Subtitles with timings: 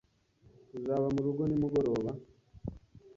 [0.77, 2.11] Uzaba murugo nimugoroba?